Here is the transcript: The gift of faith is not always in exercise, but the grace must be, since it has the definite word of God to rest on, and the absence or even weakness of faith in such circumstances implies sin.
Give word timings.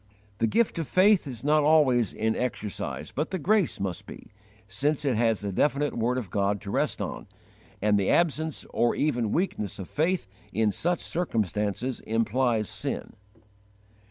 The 0.39 0.47
gift 0.47 0.79
of 0.79 0.87
faith 0.87 1.27
is 1.27 1.43
not 1.43 1.61
always 1.61 2.11
in 2.11 2.35
exercise, 2.35 3.11
but 3.11 3.29
the 3.29 3.37
grace 3.37 3.79
must 3.79 4.07
be, 4.07 4.31
since 4.67 5.05
it 5.05 5.15
has 5.15 5.41
the 5.41 5.51
definite 5.51 5.95
word 5.95 6.17
of 6.17 6.31
God 6.31 6.59
to 6.61 6.71
rest 6.71 7.03
on, 7.03 7.27
and 7.83 7.99
the 7.99 8.09
absence 8.09 8.65
or 8.71 8.95
even 8.95 9.31
weakness 9.31 9.77
of 9.77 9.87
faith 9.87 10.25
in 10.51 10.71
such 10.71 11.01
circumstances 11.01 11.99
implies 11.99 12.67
sin. 12.67 13.13